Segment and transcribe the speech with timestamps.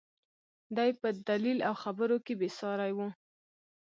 [0.77, 2.99] دى په دليل او خبرو کښې بې سارى و.